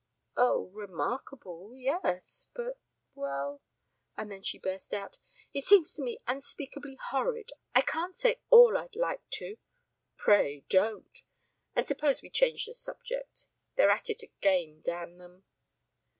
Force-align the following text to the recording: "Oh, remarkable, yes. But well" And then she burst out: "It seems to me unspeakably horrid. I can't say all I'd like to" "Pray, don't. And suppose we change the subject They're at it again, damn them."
"Oh, 0.35 0.71
remarkable, 0.73 1.69
yes. 1.75 2.47
But 2.55 2.79
well" 3.13 3.61
And 4.17 4.31
then 4.31 4.41
she 4.41 4.57
burst 4.57 4.95
out: 4.95 5.19
"It 5.53 5.63
seems 5.63 5.93
to 5.93 6.01
me 6.01 6.17
unspeakably 6.25 6.97
horrid. 7.11 7.51
I 7.75 7.81
can't 7.81 8.15
say 8.15 8.41
all 8.49 8.75
I'd 8.79 8.95
like 8.95 9.21
to" 9.33 9.57
"Pray, 10.25 10.61
don't. 10.69 11.21
And 11.75 11.85
suppose 11.87 12.23
we 12.23 12.31
change 12.31 12.65
the 12.65 12.73
subject 12.73 13.45
They're 13.75 13.91
at 13.91 14.09
it 14.09 14.23
again, 14.23 14.81
damn 14.83 15.17
them." 15.19 15.43